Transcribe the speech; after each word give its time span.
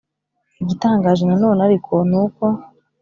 igitangaje 0.61 1.21
nanone 1.25 1.59
ariko 1.67 1.93
ni 2.09 2.15
uko 2.23 2.45